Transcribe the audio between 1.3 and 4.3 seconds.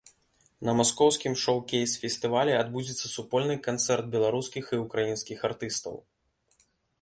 шоукейс-фестывалі адбудзецца супольны канцэрт